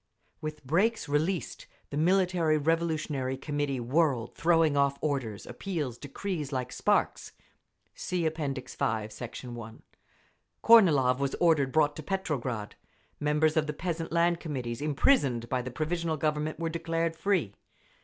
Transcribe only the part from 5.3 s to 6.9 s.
appeals, decrees, like